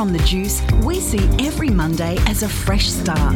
on 0.00 0.14
The 0.14 0.18
Juice, 0.20 0.62
we 0.82 0.98
see 0.98 1.28
every 1.38 1.68
Monday 1.68 2.16
as 2.26 2.42
a 2.42 2.48
fresh 2.48 2.88
start. 2.88 3.34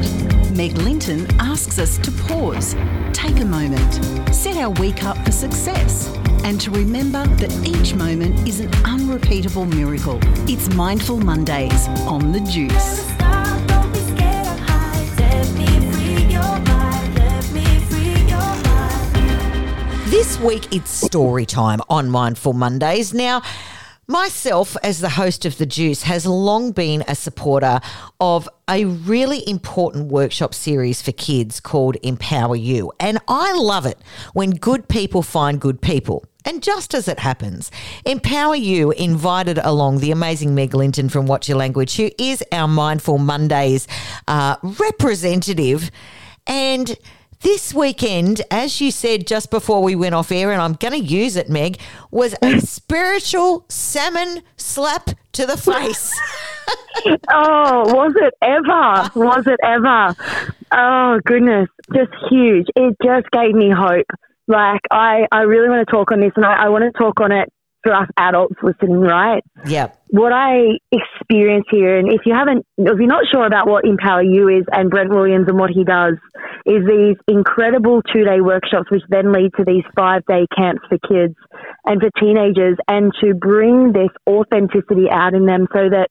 Meg 0.53 0.73
Linton 0.79 1.26
asks 1.39 1.79
us 1.79 1.99
to 1.99 2.10
pause, 2.10 2.75
take 3.13 3.41
a 3.41 3.44
moment, 3.44 4.34
set 4.34 4.57
our 4.57 4.71
week 4.81 5.05
up 5.05 5.19
for 5.27 5.31
success, 5.31 6.08
and 6.42 6.58
to 6.63 6.71
remember 6.71 7.27
that 7.27 7.53
each 7.69 7.95
moment 7.95 8.48
is 8.48 8.61
an 8.61 8.73
unrepeatable 8.87 9.66
miracle. 9.66 10.19
It's 10.48 10.75
Mindful 10.75 11.19
Mondays 11.19 11.86
on 12.08 12.32
The 12.32 12.40
Juice. 12.40 13.04
This 20.10 20.40
week 20.40 20.74
it's 20.74 20.90
story 20.90 21.44
time 21.44 21.80
on 21.90 22.08
Mindful 22.08 22.54
Mondays. 22.54 23.12
Now, 23.12 23.42
myself 24.07 24.77
as 24.82 25.00
the 25.00 25.11
host 25.11 25.45
of 25.45 25.59
The 25.59 25.66
Juice 25.66 26.02
has 26.02 26.27
long 26.27 26.73
been 26.73 27.05
a 27.09 27.14
supporter 27.14 27.80
of 28.20 28.48
a 28.69 28.84
really 28.84 29.48
important 29.48 30.09
workshop 30.09 30.55
series 30.55 31.02
for 31.02 31.12
kids 31.12 31.61
called 31.61 31.97
Empower 32.02 32.56
You. 32.56 32.92
And 33.01 33.19
I 33.28 33.52
love 33.55 33.87
it 33.87 33.98
when 34.33 34.51
good 34.51 34.88
people 34.88 35.23
find 35.23 35.61
good 35.61 35.80
people. 35.80 36.25
And 36.45 36.62
just 36.62 36.92
as 36.92 37.09
it 37.09 37.19
happens, 37.19 37.70
Empower 38.05 38.56
You 38.56 38.91
invited 38.92 39.59
along 39.59 39.98
the 39.98 40.11
amazing 40.11 40.55
Meg 40.55 40.75
Linton 40.75 41.09
from 41.09 41.27
Watch 41.27 41.48
Your 41.48 41.56
Language, 41.59 41.97
who 41.97 42.11
is 42.19 42.45
our 42.52 42.69
Mindful 42.69 43.19
Mondays 43.19 43.89
uh, 44.28 44.56
representative. 44.62 45.91
And 46.47 46.98
this 47.45 47.75
weekend, 47.75 48.41
as 48.51 48.80
you 48.80 48.91
said 48.91 49.27
just 49.27 49.51
before 49.51 49.83
we 49.83 49.95
went 49.95 50.15
off 50.15 50.33
air, 50.33 50.51
and 50.51 50.61
I'm 50.61 50.73
going 50.73 50.95
to 50.95 50.98
use 50.98 51.37
it, 51.37 51.51
Meg, 51.51 51.79
was 52.11 52.34
a 52.43 52.59
spiritual 52.61 53.67
salmon 53.69 54.43
slap 54.57 55.11
to 55.33 55.47
the 55.47 55.57
face. 55.57 56.19
oh, 57.30 57.95
was 57.95 58.15
it 58.17 58.34
ever? 58.41 59.11
Was 59.15 59.47
it 59.47 59.61
ever? 59.62 60.17
Oh, 60.73 61.20
goodness. 61.27 61.69
Just 61.95 62.12
huge. 62.31 62.67
It 62.75 62.97
just 63.05 63.31
gave 63.31 63.55
me 63.55 63.70
hope. 63.70 64.06
Like, 64.48 64.81
I, 64.91 65.27
I 65.31 65.42
really 65.42 65.69
want 65.69 65.86
to 65.86 65.92
talk 65.92 66.12
on 66.12 66.20
this, 66.20 66.33
and 66.36 66.47
I, 66.47 66.64
I 66.64 66.69
want 66.70 66.84
to 66.84 66.98
talk 66.98 67.20
on 67.20 67.31
it 67.31 67.53
for 67.84 67.94
us 67.94 68.08
adults 68.16 68.56
listening, 68.62 69.00
right? 69.00 69.44
Yeah. 69.66 69.92
What 70.08 70.32
I 70.32 70.78
experience 70.90 71.66
here, 71.70 71.98
and 71.98 72.10
if 72.12 72.22
you 72.24 72.34
haven't, 72.34 72.66
if 72.78 72.98
you're 72.98 73.06
not 73.06 73.24
sure 73.30 73.46
about 73.46 73.68
what 73.68 73.84
Empower 73.84 74.22
You 74.22 74.48
is 74.48 74.64
and 74.72 74.90
Brent 74.90 75.10
Williams 75.10 75.46
and 75.48 75.58
what 75.58 75.70
he 75.70 75.84
does, 75.84 76.14
is 76.66 76.82
these 76.88 77.16
incredible 77.28 78.00
two 78.02 78.24
day 78.24 78.40
workshops, 78.40 78.90
which 78.90 79.02
then 79.08 79.32
lead 79.32 79.52
to 79.58 79.64
these 79.64 79.84
five 79.94 80.24
day 80.27 80.46
camps 80.56 80.82
for 80.88 80.98
kids 80.98 81.34
and 81.84 82.00
for 82.00 82.10
teenagers, 82.18 82.78
and 82.88 83.12
to 83.20 83.34
bring 83.34 83.92
this 83.92 84.10
authenticity 84.27 85.10
out 85.10 85.34
in 85.34 85.46
them 85.46 85.66
so 85.72 85.90
that 85.90 86.08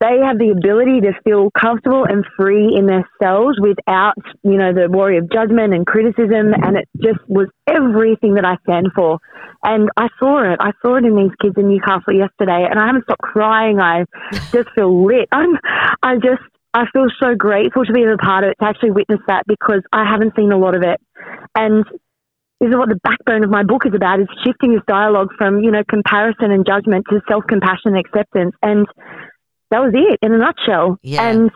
they 0.00 0.18
have 0.24 0.38
the 0.38 0.50
ability 0.50 1.00
to 1.02 1.12
feel 1.24 1.50
comfortable 1.58 2.04
and 2.04 2.24
free 2.36 2.74
in 2.76 2.86
their 2.86 3.08
cells 3.20 3.58
without, 3.60 4.14
you 4.44 4.56
know, 4.56 4.72
the 4.72 4.88
worry 4.88 5.18
of 5.18 5.30
judgment 5.30 5.74
and 5.74 5.86
criticism. 5.86 6.54
And 6.54 6.78
it 6.78 6.88
just 7.02 7.18
was 7.26 7.48
everything 7.66 8.34
that 8.34 8.44
I 8.44 8.56
stand 8.62 8.88
for. 8.94 9.18
And 9.64 9.90
I 9.96 10.06
saw 10.18 10.52
it. 10.52 10.58
I 10.60 10.70
saw 10.82 10.96
it 10.96 11.04
in 11.04 11.16
these 11.16 11.34
kids 11.42 11.56
in 11.58 11.68
Newcastle 11.68 12.14
yesterday, 12.14 12.66
and 12.70 12.78
I 12.78 12.86
haven't 12.86 13.04
stopped 13.04 13.22
crying. 13.22 13.80
I 13.80 14.04
just 14.52 14.70
feel 14.76 15.04
lit. 15.04 15.28
I'm, 15.32 15.58
I 16.02 16.14
just, 16.14 16.46
I 16.74 16.84
feel 16.92 17.06
so 17.18 17.34
grateful 17.34 17.84
to 17.84 17.92
be 17.92 18.04
a 18.04 18.16
part 18.16 18.44
of 18.44 18.50
it, 18.50 18.56
to 18.60 18.68
actually 18.68 18.92
witness 18.92 19.20
that 19.26 19.44
because 19.48 19.82
I 19.92 20.04
haven't 20.08 20.34
seen 20.36 20.52
a 20.52 20.58
lot 20.58 20.76
of 20.76 20.82
it. 20.82 21.00
And 21.56 21.84
this 22.60 22.70
is 22.70 22.76
what 22.76 22.88
the 22.88 22.98
backbone 23.02 23.44
of 23.44 23.50
my 23.50 23.62
book 23.62 23.86
is 23.86 23.94
about 23.94 24.20
is 24.20 24.26
shifting 24.44 24.74
this 24.74 24.82
dialogue 24.86 25.30
from, 25.38 25.60
you 25.62 25.70
know, 25.70 25.82
comparison 25.88 26.50
and 26.50 26.66
judgment 26.66 27.06
to 27.10 27.20
self 27.28 27.44
compassion 27.48 27.94
and 27.94 27.98
acceptance. 27.98 28.54
And 28.62 28.86
that 29.70 29.80
was 29.80 29.92
it 29.94 30.18
in 30.22 30.32
a 30.32 30.38
nutshell. 30.38 30.98
Yeah. 31.02 31.28
And 31.28 31.50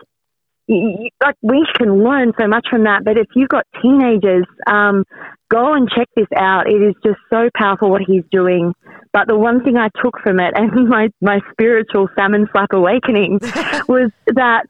you, 0.67 1.09
like 1.21 1.35
we 1.41 1.65
can 1.77 2.03
learn 2.03 2.33
so 2.39 2.47
much 2.47 2.67
from 2.69 2.83
that. 2.83 3.03
But 3.03 3.17
if 3.17 3.27
you've 3.35 3.49
got 3.49 3.65
teenagers, 3.81 4.45
um, 4.67 5.03
go 5.49 5.73
and 5.73 5.89
check 5.89 6.07
this 6.15 6.27
out. 6.35 6.67
It 6.67 6.81
is 6.81 6.95
just 7.03 7.19
so 7.29 7.49
powerful 7.55 7.89
what 7.89 8.01
he's 8.05 8.23
doing. 8.31 8.73
But 9.11 9.27
the 9.27 9.37
one 9.37 9.63
thing 9.63 9.77
I 9.77 9.89
took 10.01 10.19
from 10.21 10.39
it 10.39 10.53
and 10.55 10.89
my, 10.89 11.09
my 11.21 11.39
spiritual 11.51 12.07
salmon 12.15 12.47
slap 12.51 12.73
awakening 12.73 13.39
was 13.87 14.11
that 14.27 14.65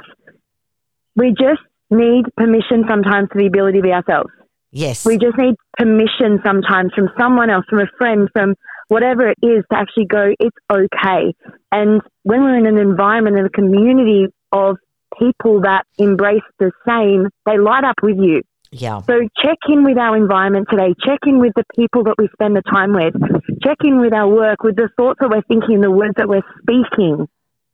we 1.15 1.29
just 1.29 1.61
need 1.89 2.25
permission 2.35 2.85
sometimes 2.87 3.29
for 3.31 3.39
the 3.39 3.47
ability 3.47 3.77
to 3.79 3.83
be 3.83 3.91
ourselves. 3.91 4.29
Yes. 4.71 5.05
We 5.05 5.19
just 5.19 5.37
need 5.37 5.55
permission 5.77 6.41
sometimes 6.43 6.93
from 6.95 7.09
someone 7.17 7.51
else, 7.51 7.65
from 7.69 7.79
a 7.79 7.87
friend, 7.97 8.27
from 8.33 8.55
whatever 8.87 9.29
it 9.29 9.37
is 9.41 9.63
to 9.71 9.77
actually 9.77 10.05
go, 10.05 10.33
it's 10.39 10.57
okay. 10.71 11.33
And 11.71 12.01
when 12.23 12.43
we're 12.43 12.57
in 12.57 12.65
an 12.65 12.77
environment 12.77 13.37
and 13.37 13.47
a 13.47 13.49
community 13.49 14.27
of 14.51 14.77
people 15.19 15.61
that 15.61 15.85
embrace 15.97 16.41
the 16.59 16.71
same, 16.87 17.29
they 17.45 17.57
light 17.57 17.83
up 17.83 17.95
with 18.01 18.17
you. 18.17 18.41
yeah. 18.71 19.01
So 19.01 19.19
check 19.41 19.57
in 19.67 19.83
with 19.83 19.97
our 19.97 20.15
environment 20.17 20.67
today. 20.69 20.93
Check 21.05 21.19
in 21.25 21.39
with 21.39 21.53
the 21.55 21.63
people 21.75 22.03
that 22.05 22.15
we 22.17 22.27
spend 22.33 22.55
the 22.55 22.61
time 22.63 22.93
with. 22.93 23.13
Check 23.61 23.77
in 23.83 23.99
with 23.99 24.13
our 24.13 24.27
work, 24.27 24.63
with 24.63 24.75
the 24.75 24.89
thoughts 24.97 25.19
that 25.21 25.29
we're 25.29 25.43
thinking, 25.43 25.81
the 25.81 25.91
words 25.91 26.13
that 26.17 26.27
we're 26.27 26.41
speaking. 26.61 27.27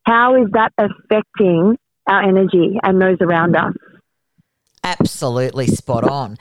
How 0.04 0.36
is 0.42 0.50
that 0.52 0.74
affecting 0.78 1.78
our 2.08 2.22
energy 2.22 2.80
and 2.84 3.02
those 3.02 3.18
around 3.22 3.56
us? 3.56 3.74
Absolutely 4.84 5.68
spot 5.68 6.04
on. 6.04 6.38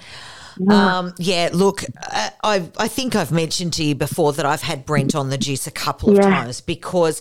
Um, 0.68 1.14
yeah, 1.18 1.50
look, 1.52 1.84
I, 2.00 2.30
I 2.42 2.70
I 2.78 2.88
think 2.88 3.14
I've 3.14 3.32
mentioned 3.32 3.72
to 3.74 3.84
you 3.84 3.94
before 3.94 4.32
that 4.34 4.46
I've 4.46 4.62
had 4.62 4.84
Brent 4.84 5.14
on 5.14 5.30
the 5.30 5.38
juice 5.38 5.66
a 5.66 5.70
couple 5.70 6.10
of 6.10 6.16
Yeah. 6.16 6.22
times 6.30 6.60
because 6.60 7.20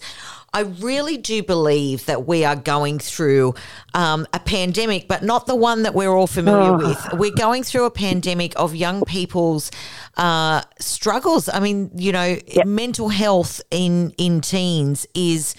I 0.53 0.61
really 0.61 1.17
do 1.17 1.43
believe 1.43 2.05
that 2.05 2.25
we 2.25 2.43
are 2.45 2.55
going 2.55 2.99
through 2.99 3.53
um, 3.93 4.25
a 4.33 4.39
pandemic, 4.39 5.07
but 5.07 5.21
not 5.21 5.45
the 5.45 5.55
one 5.55 5.83
that 5.83 5.93
we're 5.93 6.09
all 6.15 6.25
familiar 6.25 6.71
Oh. 6.73 6.77
with. 6.87 7.07
We're 7.13 7.35
going 7.35 7.63
through 7.63 7.85
a 7.85 7.91
pandemic 7.91 8.53
of 8.55 8.73
young 8.73 9.03
people's 9.03 9.69
uh, 10.15 10.61
struggles. 10.79 11.49
I 11.49 11.59
mean, 11.59 11.91
you 11.95 12.11
know, 12.11 12.37
mental 12.65 13.09
health 13.09 13.61
in 13.71 14.11
in 14.17 14.41
teens 14.41 15.05
is 15.13 15.53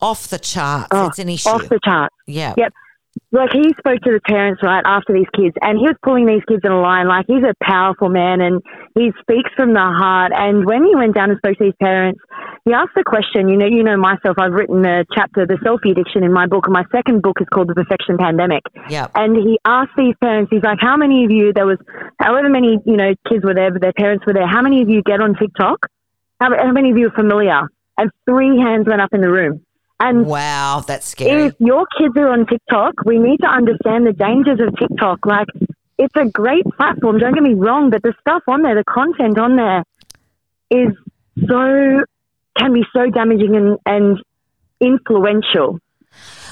off 0.00 0.28
the 0.28 0.38
charts. 0.38 0.88
Oh, 0.92 1.06
it's 1.06 1.18
an 1.18 1.30
issue. 1.30 1.48
Off 1.48 1.68
the 1.68 1.80
chart. 1.84 2.12
yeah. 2.26 2.54
Yep. 2.56 2.72
Like 3.32 3.50
he 3.52 3.74
spoke 3.78 4.00
to 4.02 4.12
the 4.12 4.20
parents 4.26 4.62
right 4.62 4.82
after 4.84 5.12
these 5.12 5.28
kids, 5.34 5.54
and 5.60 5.78
he 5.78 5.84
was 5.86 5.96
pulling 6.02 6.26
these 6.26 6.42
kids 6.46 6.62
in 6.64 6.70
a 6.70 6.80
line. 6.80 7.08
Like 7.08 7.26
he's 7.26 7.42
a 7.42 7.54
powerful 7.62 8.08
man, 8.08 8.40
and 8.40 8.62
he 8.94 9.10
speaks 9.20 9.50
from 9.56 9.72
the 9.72 9.82
heart. 9.82 10.32
And 10.34 10.64
when 10.64 10.84
he 10.84 10.94
went 10.94 11.14
down 11.14 11.30
and 11.30 11.38
spoke 11.38 11.58
to 11.58 11.64
these 11.64 11.78
parents, 11.80 12.20
he 12.64 12.72
asked 12.72 12.94
the 12.94 13.04
question. 13.04 13.48
You 13.48 13.56
know, 13.56 13.66
you 13.66 13.82
know 13.82 13.96
myself. 13.96 14.38
I've 14.38 14.52
written 14.52 14.84
a 14.86 15.04
chapter, 15.14 15.46
the 15.46 15.58
selfie 15.66 15.92
addiction, 15.92 16.22
in 16.22 16.32
my 16.32 16.46
book, 16.46 16.66
and 16.66 16.72
my 16.72 16.84
second 16.90 17.22
book 17.22 17.38
is 17.40 17.46
called 17.52 17.68
the 17.68 17.74
Perfection 17.74 18.18
Pandemic. 18.18 18.62
Yeah. 18.88 19.08
And 19.14 19.36
he 19.36 19.58
asked 19.64 19.94
these 19.96 20.14
parents, 20.20 20.50
he's 20.50 20.62
like, 20.62 20.78
"How 20.80 20.96
many 20.96 21.24
of 21.24 21.30
you? 21.30 21.52
There 21.52 21.66
was 21.66 21.78
however 22.18 22.48
many 22.48 22.78
you 22.86 22.96
know 22.96 23.14
kids 23.28 23.44
were 23.44 23.54
there, 23.54 23.70
but 23.72 23.82
their 23.82 23.92
parents 23.92 24.24
were 24.26 24.32
there. 24.32 24.46
How 24.46 24.62
many 24.62 24.82
of 24.82 24.88
you 24.88 25.02
get 25.02 25.20
on 25.20 25.34
TikTok? 25.34 25.86
How, 26.40 26.50
how 26.56 26.72
many 26.72 26.90
of 26.90 26.96
you 26.96 27.08
are 27.08 27.16
familiar?" 27.18 27.62
And 27.96 28.10
three 28.28 28.58
hands 28.58 28.86
went 28.86 29.00
up 29.00 29.10
in 29.12 29.20
the 29.20 29.30
room. 29.30 29.64
And 30.00 30.26
Wow, 30.26 30.82
that's 30.86 31.06
scary. 31.06 31.44
if 31.44 31.54
your 31.58 31.86
kids 31.98 32.14
are 32.16 32.28
on 32.28 32.46
TikTok, 32.46 32.94
we 33.06 33.18
need 33.18 33.38
to 33.38 33.46
understand 33.48 34.06
the 34.06 34.12
dangers 34.12 34.58
of 34.60 34.76
TikTok. 34.76 35.24
Like, 35.24 35.46
it's 35.98 36.14
a 36.16 36.24
great 36.26 36.64
platform, 36.76 37.18
don't 37.18 37.32
get 37.34 37.42
me 37.42 37.54
wrong, 37.54 37.90
but 37.90 38.02
the 38.02 38.12
stuff 38.20 38.42
on 38.48 38.62
there, 38.62 38.74
the 38.74 38.84
content 38.84 39.38
on 39.38 39.56
there 39.56 39.84
is 40.70 40.92
so, 41.48 42.04
can 42.58 42.72
be 42.72 42.84
so 42.92 43.08
damaging 43.10 43.54
and, 43.54 43.78
and 43.86 44.20
influential. 44.80 45.78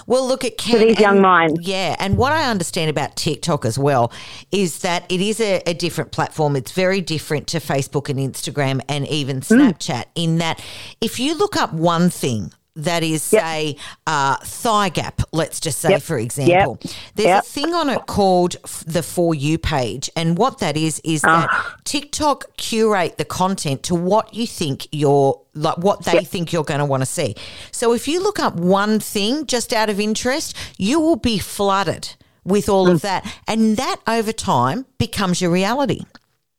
Well, 0.07 0.27
look, 0.27 0.43
it 0.45 0.59
can. 0.59 0.81
these 0.81 0.99
young 0.99 1.15
and- 1.15 1.23
minds. 1.23 1.61
Yeah. 1.67 1.95
And 2.01 2.17
what 2.17 2.33
I 2.33 2.51
understand 2.51 2.91
about 2.91 3.15
TikTok 3.17 3.65
as 3.65 3.79
well 3.79 4.13
is 4.51 4.81
that 4.81 5.05
it 5.11 5.21
is 5.21 5.41
a, 5.41 5.63
a 5.67 5.75
different 5.75 6.11
platform. 6.11 6.57
It's 6.57 6.73
very 6.73 7.01
different 7.01 7.47
to 7.49 7.59
Facebook 7.59 8.09
and 8.09 8.19
Instagram 8.19 8.81
and 8.89 9.07
even 9.09 9.41
Mm. 9.41 9.59
Snapchat, 9.73 10.05
in 10.17 10.39
that 10.39 10.61
if 11.01 11.21
you 11.21 11.37
look 11.37 11.57
up 11.57 11.73
one 11.73 12.11
thing, 12.11 12.53
that 12.75 13.03
is, 13.03 13.33
Yep. 13.33 13.43
say, 13.43 13.77
uh, 14.07 14.37
thigh 14.45 14.89
gap, 14.89 15.21
let's 15.33 15.61
just 15.61 15.79
say, 15.79 15.91
Yep. 15.91 16.03
for 16.03 16.19
example. 16.19 16.79
There's 17.15 17.27
Yep. 17.27 17.43
a 17.43 17.47
thing 17.47 17.75
on 17.75 17.91
it 17.91 18.07
called 18.07 18.57
the 18.87 19.03
For 19.03 19.35
You 19.35 19.59
page. 19.59 20.09
And 20.17 20.39
what 20.39 20.59
that 20.61 20.77
is, 20.77 21.01
is 21.05 21.23
that 21.23 21.49
Ah. 21.51 21.75
TikTok 21.85 22.57
curate 22.57 23.19
the 23.19 23.25
content 23.27 23.83
to 23.85 23.95
what 23.95 24.33
you 24.35 24.47
think 24.47 24.87
you're, 24.91 25.39
like 25.55 25.77
what 25.79 26.05
they 26.05 26.25
think 26.25 26.53
you're 26.53 26.65
going 26.65 26.81
to 26.81 26.87
want 26.87 27.03
to 27.03 27.07
see. 27.07 27.35
So 27.73 27.93
if 27.93 28.09
you 28.09 28.23
look 28.23 28.41
up 28.41 28.55
one 28.57 28.99
thing 29.01 29.45
just 29.47 29.73
out 29.75 29.91
of 29.91 30.01
interest, 30.01 30.57
you 30.79 30.99
will 30.99 31.17
be 31.17 31.39
flooded 31.39 32.15
with 32.45 32.69
all 32.69 32.87
Mm. 32.87 32.93
of 32.93 33.03
that. 33.03 33.25
And 33.47 33.77
that 33.77 33.97
over 34.07 34.33
time 34.33 34.87
becomes 34.99 35.41
your 35.43 35.51
reality. 35.51 36.01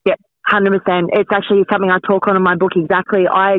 Yep, 0.06 0.20
100%. 0.48 1.10
It's 1.14 1.30
actually 1.34 1.64
something 1.72 1.90
I 1.92 1.98
talk 2.08 2.28
on 2.28 2.36
in 2.36 2.44
my 2.44 2.56
book 2.56 2.74
exactly. 2.76 3.28
I 3.28 3.58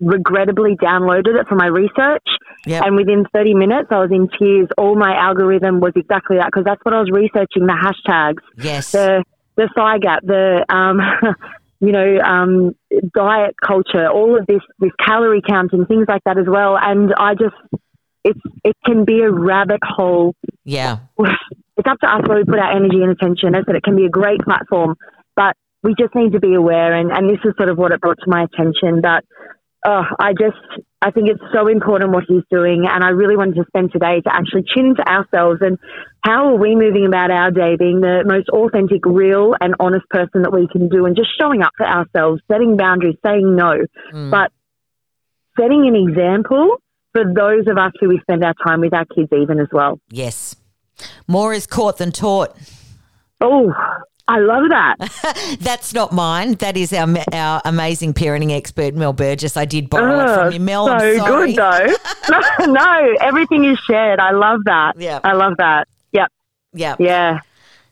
regrettably 0.00 0.76
downloaded 0.76 1.40
it 1.40 1.48
for 1.48 1.54
my 1.54 1.66
research. 1.66 2.26
Yep. 2.66 2.84
And 2.84 2.96
within 2.96 3.24
30 3.34 3.54
minutes, 3.54 3.88
I 3.90 3.98
was 3.98 4.10
in 4.12 4.28
tears. 4.38 4.68
All 4.76 4.96
my 4.96 5.14
algorithm 5.14 5.80
was 5.80 5.92
exactly 5.96 6.36
that 6.38 6.46
because 6.46 6.64
that's 6.64 6.84
what 6.84 6.94
I 6.94 7.00
was 7.00 7.10
researching 7.10 7.66
the 7.66 7.72
hashtags, 7.74 8.42
Yes. 8.56 8.92
the, 8.92 9.24
the 9.56 9.68
thigh 9.74 9.98
gap, 9.98 10.22
the, 10.24 10.64
um, 10.68 11.00
you 11.80 11.92
know, 11.92 12.18
um, 12.20 12.74
diet 13.14 13.54
culture, 13.64 14.08
all 14.08 14.38
of 14.38 14.46
this, 14.46 14.60
this 14.78 14.92
calorie 15.04 15.42
counting, 15.46 15.86
things 15.86 16.06
like 16.08 16.22
that 16.24 16.38
as 16.38 16.46
well. 16.46 16.76
And 16.80 17.12
I 17.16 17.34
just, 17.34 17.54
it's 18.24 18.40
it 18.64 18.76
can 18.84 19.04
be 19.04 19.20
a 19.20 19.30
rabbit 19.30 19.80
hole. 19.82 20.34
Yeah. 20.64 20.98
It's 21.78 21.86
up 21.86 22.00
to 22.00 22.12
us 22.12 22.22
where 22.26 22.38
we 22.38 22.44
put 22.44 22.58
our 22.58 22.74
energy 22.74 23.00
and 23.02 23.12
attention. 23.12 23.54
As 23.54 23.62
I 23.62 23.66
said, 23.70 23.76
it 23.76 23.84
can 23.84 23.94
be 23.94 24.04
a 24.04 24.08
great 24.08 24.40
platform, 24.40 24.96
but 25.36 25.54
we 25.84 25.94
just 25.96 26.12
need 26.12 26.32
to 26.32 26.40
be 26.40 26.54
aware. 26.54 26.92
And, 26.92 27.12
and 27.12 27.30
this 27.30 27.38
is 27.44 27.54
sort 27.56 27.68
of 27.68 27.78
what 27.78 27.92
it 27.92 28.00
brought 28.00 28.18
to 28.18 28.28
my 28.28 28.42
attention. 28.42 29.02
That 29.02 29.22
oh, 29.84 30.02
I 30.18 30.32
just 30.32 30.56
I 31.00 31.10
think 31.12 31.28
it's 31.28 31.42
so 31.54 31.68
important 31.68 32.10
what 32.12 32.24
he's 32.26 32.42
doing, 32.50 32.86
and 32.90 33.04
I 33.04 33.10
really 33.10 33.36
wanted 33.36 33.54
to 33.56 33.64
spend 33.68 33.92
today 33.92 34.20
to 34.20 34.34
actually 34.34 34.64
tune 34.74 34.86
into 34.86 35.02
ourselves 35.08 35.60
and 35.62 35.78
how 36.24 36.48
are 36.48 36.56
we 36.56 36.74
moving 36.74 37.06
about 37.06 37.30
our 37.30 37.50
day, 37.50 37.76
being 37.76 38.00
the 38.00 38.24
most 38.26 38.48
authentic, 38.48 39.06
real, 39.06 39.54
and 39.60 39.74
honest 39.78 40.08
person 40.10 40.42
that 40.42 40.52
we 40.52 40.66
can 40.66 40.88
do, 40.88 41.06
and 41.06 41.14
just 41.14 41.30
showing 41.38 41.62
up 41.62 41.72
for 41.76 41.86
ourselves, 41.86 42.42
setting 42.50 42.76
boundaries, 42.76 43.16
saying 43.24 43.54
no, 43.54 43.78
mm. 44.12 44.30
but 44.30 44.50
setting 45.58 45.86
an 45.86 45.94
example 45.94 46.80
for 47.12 47.24
those 47.24 47.66
of 47.68 47.78
us 47.78 47.92
who 48.00 48.08
we 48.08 48.18
spend 48.20 48.44
our 48.44 48.54
time 48.66 48.80
with 48.80 48.92
our 48.92 49.04
kids, 49.06 49.28
even 49.32 49.60
as 49.60 49.68
well. 49.72 50.00
Yes, 50.10 50.56
more 51.28 51.54
is 51.54 51.66
caught 51.66 51.98
than 51.98 52.10
taught. 52.10 52.56
Oh, 53.40 53.72
I 54.28 54.40
love 54.40 54.68
that. 54.68 55.56
That's 55.60 55.94
not 55.94 56.12
mine. 56.12 56.54
That 56.54 56.76
is 56.76 56.92
our 56.92 57.08
our 57.32 57.62
amazing 57.64 58.12
parenting 58.12 58.54
expert, 58.54 58.94
Mel 58.94 59.14
Burgess. 59.14 59.56
I 59.56 59.64
did 59.64 59.88
borrow 59.88 60.20
it 60.20 60.34
from 60.34 60.52
you, 60.52 60.60
Mel. 60.60 60.86
So 60.86 61.26
good, 61.26 61.56
though. 61.56 61.96
no, 62.30 62.66
no, 62.66 63.16
everything 63.22 63.64
is 63.64 63.78
shared. 63.80 64.20
I 64.20 64.32
love 64.32 64.60
that. 64.66 64.92
Yeah, 64.98 65.20
I 65.24 65.32
love 65.32 65.54
that. 65.56 65.88
Yep. 66.12 66.30
Yeah. 66.74 66.96
Yeah. 66.98 67.40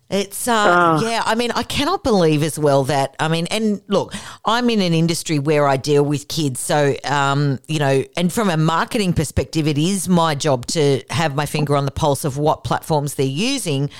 It's 0.08 0.46
uh, 0.46 0.98
oh. 1.00 1.08
yeah. 1.08 1.22
I 1.24 1.34
mean, 1.34 1.50
I 1.52 1.64
cannot 1.64 2.04
believe 2.04 2.42
as 2.42 2.58
well 2.58 2.84
that 2.84 3.16
I 3.18 3.28
mean, 3.28 3.46
and 3.50 3.80
look, 3.88 4.14
I'm 4.44 4.70
in 4.70 4.80
an 4.80 4.92
industry 4.92 5.38
where 5.38 5.66
I 5.66 5.78
deal 5.78 6.04
with 6.04 6.28
kids, 6.28 6.60
so 6.60 6.94
um, 7.04 7.58
you 7.66 7.78
know, 7.78 8.04
and 8.16 8.32
from 8.32 8.50
a 8.50 8.56
marketing 8.56 9.14
perspective, 9.14 9.66
it 9.66 9.78
is 9.78 10.08
my 10.08 10.34
job 10.34 10.66
to 10.66 11.02
have 11.10 11.34
my 11.34 11.46
finger 11.46 11.74
on 11.74 11.86
the 11.86 11.90
pulse 11.90 12.24
of 12.24 12.36
what 12.36 12.62
platforms 12.62 13.14
they're 13.14 13.26
using. 13.26 13.90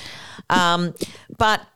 Um, 0.49 0.95
but 1.39 1.67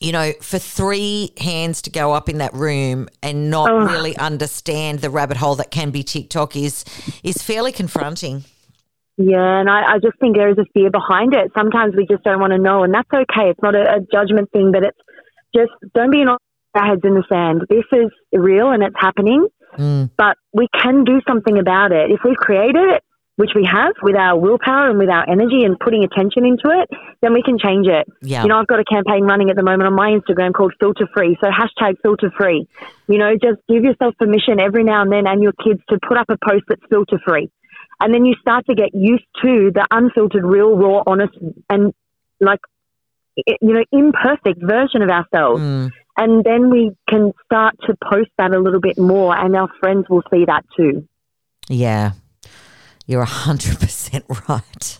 you 0.00 0.12
know, 0.12 0.32
for 0.40 0.58
three 0.58 1.32
hands 1.38 1.82
to 1.82 1.90
go 1.90 2.12
up 2.12 2.28
in 2.28 2.38
that 2.38 2.54
room 2.54 3.08
and 3.22 3.50
not 3.50 3.70
oh. 3.70 3.86
really 3.86 4.16
understand 4.16 5.00
the 5.00 5.10
rabbit 5.10 5.36
hole 5.36 5.54
that 5.56 5.70
can 5.70 5.90
be 5.90 6.02
TikTok 6.02 6.56
is 6.56 6.84
is 7.22 7.42
fairly 7.42 7.72
confronting. 7.72 8.44
Yeah, 9.16 9.60
and 9.60 9.70
I, 9.70 9.94
I 9.94 9.98
just 10.02 10.18
think 10.18 10.36
there 10.36 10.50
is 10.50 10.58
a 10.58 10.64
fear 10.74 10.90
behind 10.90 11.34
it. 11.34 11.52
Sometimes 11.56 11.94
we 11.94 12.04
just 12.06 12.24
don't 12.24 12.40
want 12.40 12.52
to 12.52 12.58
know, 12.58 12.82
and 12.82 12.92
that's 12.92 13.08
okay. 13.12 13.50
It's 13.50 13.62
not 13.62 13.76
a, 13.76 13.96
a 13.96 14.00
judgment 14.12 14.50
thing, 14.50 14.72
but 14.72 14.82
it's 14.82 14.98
just 15.54 15.70
don't 15.94 16.10
be 16.10 16.20
in 16.20 16.28
our 16.28 16.38
heads 16.74 17.02
in 17.04 17.14
the 17.14 17.24
sand. 17.28 17.62
This 17.68 17.84
is 17.92 18.10
real 18.32 18.72
and 18.72 18.82
it's 18.82 18.96
happening, 18.98 19.46
mm. 19.78 20.10
but 20.16 20.36
we 20.52 20.66
can 20.76 21.04
do 21.04 21.20
something 21.28 21.58
about 21.58 21.92
it. 21.92 22.10
If 22.10 22.20
we've 22.24 22.36
created 22.36 22.90
it, 22.90 23.03
which 23.36 23.50
we 23.54 23.64
have 23.64 23.92
with 24.02 24.14
our 24.14 24.38
willpower 24.38 24.90
and 24.90 24.98
with 24.98 25.08
our 25.08 25.28
energy 25.28 25.64
and 25.64 25.78
putting 25.78 26.04
attention 26.04 26.46
into 26.46 26.70
it, 26.70 26.88
then 27.20 27.32
we 27.32 27.42
can 27.42 27.58
change 27.58 27.86
it. 27.88 28.06
Yeah. 28.22 28.42
You 28.42 28.48
know, 28.48 28.58
I've 28.58 28.68
got 28.68 28.78
a 28.78 28.84
campaign 28.84 29.24
running 29.24 29.50
at 29.50 29.56
the 29.56 29.62
moment 29.62 29.88
on 29.88 29.94
my 29.94 30.10
Instagram 30.10 30.54
called 30.54 30.72
Filter 30.78 31.08
Free. 31.12 31.36
So 31.42 31.50
hashtag 31.50 31.96
filter 32.00 32.30
free. 32.36 32.68
You 33.08 33.18
know, 33.18 33.32
just 33.32 33.60
give 33.68 33.82
yourself 33.82 34.14
permission 34.18 34.60
every 34.60 34.84
now 34.84 35.02
and 35.02 35.10
then 35.10 35.26
and 35.26 35.42
your 35.42 35.52
kids 35.52 35.80
to 35.88 35.98
put 36.06 36.16
up 36.16 36.26
a 36.28 36.36
post 36.48 36.64
that's 36.68 36.82
filter 36.88 37.18
free. 37.26 37.50
And 38.00 38.14
then 38.14 38.24
you 38.24 38.34
start 38.40 38.66
to 38.66 38.74
get 38.74 38.90
used 38.94 39.24
to 39.42 39.70
the 39.74 39.86
unfiltered, 39.90 40.44
real, 40.44 40.76
raw, 40.76 41.02
honest, 41.06 41.34
and 41.68 41.92
like, 42.40 42.60
you 43.36 43.56
know, 43.60 43.84
imperfect 43.90 44.60
version 44.62 45.02
of 45.02 45.10
ourselves. 45.10 45.60
Mm. 45.60 45.90
And 46.16 46.44
then 46.44 46.70
we 46.70 46.92
can 47.08 47.32
start 47.44 47.74
to 47.86 47.96
post 48.10 48.30
that 48.38 48.54
a 48.54 48.58
little 48.60 48.80
bit 48.80 48.98
more 48.98 49.36
and 49.36 49.56
our 49.56 49.68
friends 49.80 50.06
will 50.08 50.22
see 50.30 50.44
that 50.44 50.64
too. 50.76 51.08
Yeah, 51.68 52.12
you're 53.06 53.24
100% 53.24 54.48
right. 54.48 54.98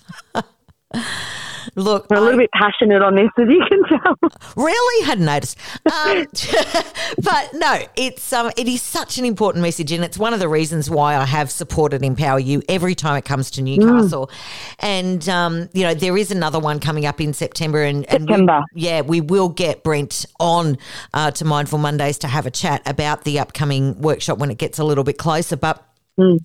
Look, 1.77 2.07
we're 2.11 2.19
a 2.19 2.21
little 2.21 2.41
I, 2.41 2.45
bit 2.45 2.51
passionate 2.53 3.03
on 3.03 3.17
this, 3.17 3.31
as 3.39 3.49
you 3.49 3.65
can 3.69 3.83
tell. 3.85 4.17
Really, 4.57 5.07
hadn't 5.07 5.25
noticed. 5.25 5.59
Um, 5.87 6.27
but 7.23 7.51
no, 7.55 7.81
it's 7.97 8.33
um, 8.33 8.51
it 8.57 8.69
is 8.69 8.83
such 8.83 9.19
an 9.19 9.25
important 9.25 9.63
message, 9.63 9.93
and 9.93 10.05
it's 10.05 10.19
one 10.19 10.33
of 10.35 10.41
the 10.41 10.49
reasons 10.49 10.91
why 10.91 11.17
I 11.17 11.25
have 11.25 11.51
supported 11.51 12.03
Empower 12.03 12.39
You 12.39 12.63
every 12.69 12.95
time 12.95 13.17
it 13.17 13.25
comes 13.25 13.51
to 13.53 13.63
Newcastle. 13.63 14.29
Mm. 14.29 14.75
And 14.81 15.29
um, 15.29 15.69
you 15.73 15.83
know, 15.83 15.95
there 15.95 16.17
is 16.17 16.31
another 16.31 16.61
one 16.61 16.81
coming 16.81 17.07
up 17.07 17.21
in 17.21 17.33
September, 17.33 17.83
and, 17.83 18.09
and 18.11 18.23
September. 18.23 18.63
We, 18.75 18.83
yeah, 18.83 19.01
we 19.01 19.21
will 19.21 19.49
get 19.49 19.83
Brent 19.83 20.27
on 20.39 20.79
uh, 21.13 21.31
to 21.33 21.45
Mindful 21.45 21.79
Mondays 21.79 22.19
to 22.19 22.29
have 22.29 22.47
a 22.47 22.51
chat 22.51 22.83
about 22.87 23.25
the 23.25 23.39
upcoming 23.39 24.01
workshop 24.01 24.39
when 24.39 24.51
it 24.51 24.59
gets 24.59 24.79
a 24.79 24.85
little 24.85 25.05
bit 25.05 25.19
closer, 25.19 25.57
but. 25.57 25.87
Mm. 26.19 26.39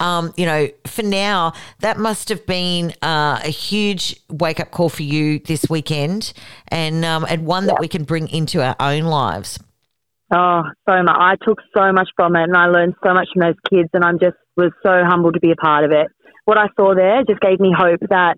Um, 0.00 0.34
you 0.36 0.44
know, 0.44 0.68
for 0.86 1.02
now, 1.02 1.54
that 1.80 1.98
must 1.98 2.28
have 2.28 2.44
been 2.46 2.92
uh, 3.00 3.40
a 3.42 3.48
huge 3.48 4.20
wake 4.28 4.60
up 4.60 4.70
call 4.70 4.90
for 4.90 5.02
you 5.02 5.38
this 5.38 5.66
weekend, 5.70 6.34
and 6.68 7.04
um, 7.04 7.24
and 7.28 7.46
one 7.46 7.66
that 7.66 7.78
we 7.80 7.88
can 7.88 8.04
bring 8.04 8.28
into 8.28 8.62
our 8.62 8.76
own 8.80 9.04
lives. 9.04 9.58
Oh, 10.30 10.62
so 10.86 11.02
much! 11.02 11.16
I 11.18 11.36
took 11.42 11.58
so 11.74 11.90
much 11.92 12.08
from 12.16 12.36
it, 12.36 12.42
and 12.42 12.56
I 12.56 12.66
learned 12.66 12.94
so 13.02 13.14
much 13.14 13.28
from 13.32 13.42
those 13.42 13.56
kids, 13.70 13.88
and 13.94 14.04
I'm 14.04 14.18
just 14.18 14.36
was 14.56 14.72
so 14.82 15.02
humbled 15.04 15.34
to 15.34 15.40
be 15.40 15.52
a 15.52 15.56
part 15.56 15.84
of 15.84 15.90
it. 15.90 16.08
What 16.44 16.58
I 16.58 16.66
saw 16.76 16.94
there 16.94 17.24
just 17.24 17.40
gave 17.40 17.58
me 17.58 17.74
hope 17.76 18.00
that 18.10 18.36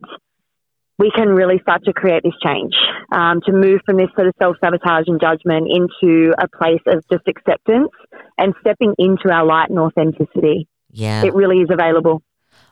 we 0.99 1.11
can 1.15 1.29
really 1.29 1.59
start 1.61 1.85
to 1.85 1.93
create 1.93 2.23
this 2.23 2.32
change, 2.43 2.75
um, 3.12 3.41
to 3.44 3.53
move 3.53 3.81
from 3.85 3.97
this 3.97 4.09
sort 4.15 4.29
of 4.29 4.35
self 4.39 4.56
sabotage 4.62 5.05
and 5.09 5.21
judgment 5.21 5.67
into 5.69 6.32
a 6.39 6.47
place 6.49 6.81
of 6.87 7.05
just 7.11 7.27
acceptance 7.27 7.91
and 8.39 8.55
stepping 8.61 8.94
into 8.99 9.31
our 9.31 9.44
light 9.44 9.69
and 9.69 9.79
authenticity. 9.79 10.69
Yeah. 10.96 11.25
It 11.25 11.34
really 11.34 11.58
is 11.58 11.69
available. 11.70 12.22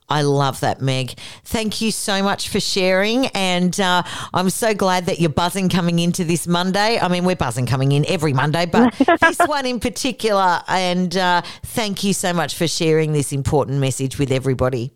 I 0.08 0.22
love 0.22 0.60
that, 0.60 0.80
Meg. 0.80 1.12
Thank 1.44 1.80
you 1.80 1.90
so 1.90 2.22
much 2.22 2.48
for 2.48 2.58
sharing. 2.58 3.26
And 3.28 3.78
uh, 3.78 4.02
I'm 4.32 4.50
so 4.50 4.74
glad 4.74 5.06
that 5.06 5.20
you're 5.20 5.30
buzzing 5.30 5.68
coming 5.68 5.98
into 5.98 6.24
this 6.24 6.46
Monday. 6.46 6.98
I 6.98 7.08
mean, 7.08 7.24
we're 7.24 7.36
buzzing 7.36 7.66
coming 7.66 7.92
in 7.92 8.04
every 8.06 8.32
Monday, 8.32 8.66
but 8.66 8.94
this 9.20 9.38
one 9.46 9.66
in 9.66 9.78
particular. 9.78 10.62
And 10.68 11.14
uh, 11.16 11.42
thank 11.62 12.02
you 12.02 12.12
so 12.12 12.32
much 12.32 12.54
for 12.54 12.66
sharing 12.66 13.12
this 13.12 13.32
important 13.32 13.78
message 13.78 14.18
with 14.18 14.30
everybody. 14.30 14.92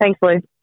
Thanks, 0.00 0.18
Lou. 0.22 0.40